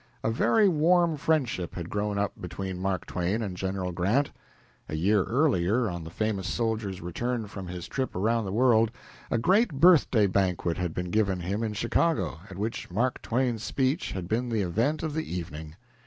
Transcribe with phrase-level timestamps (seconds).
[0.23, 4.31] A very warm friendship had grown up between Mark Twain and General Grant.
[4.89, 8.89] A year earlier, on the famous soldier's return from his trip around the world,
[9.29, 14.13] a great birthday banquet had been given him in Chicago, at which Mark Twain's speech
[14.13, 15.75] had been the event of the evening.